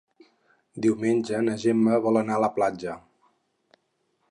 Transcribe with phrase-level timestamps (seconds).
[0.85, 2.99] Diumenge na Gemma vol anar a la platja.